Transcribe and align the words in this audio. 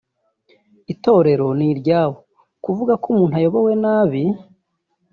Itorero 0.93 1.47
ni 1.57 1.65
iryabo 1.73 2.17
kuvuga 2.63 2.93
ko 3.01 3.05
umuntu 3.13 3.33
ayobowe 3.39 3.73
nabi 3.83 4.23